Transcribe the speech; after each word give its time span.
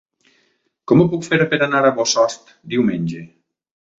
Com 0.91 1.01
ho 1.01 1.05
puc 1.11 1.27
fer 1.27 1.37
per 1.51 1.59
anar 1.67 1.83
a 1.89 1.93
Bossòst 1.99 2.51
diumenge? 2.75 3.21